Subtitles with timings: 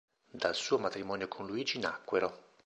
[0.31, 2.35] Dal suo matrimonio con Luigi nacquero